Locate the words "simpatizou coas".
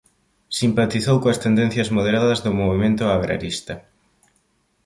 0.59-1.41